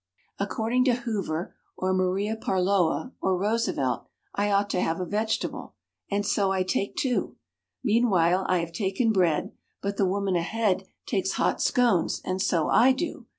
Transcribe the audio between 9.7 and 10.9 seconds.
but the woman ahead